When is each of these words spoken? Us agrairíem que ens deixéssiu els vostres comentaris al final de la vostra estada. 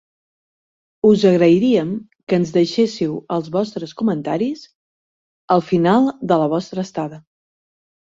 Us 1.09 1.25
agrairíem 1.31 1.91
que 2.33 2.39
ens 2.41 2.55
deixéssiu 2.57 3.15
els 3.37 3.53
vostres 3.59 3.95
comentaris 4.03 4.67
al 5.59 5.67
final 5.71 6.13
de 6.35 6.43
la 6.45 6.53
vostra 6.59 6.91
estada. 6.91 7.27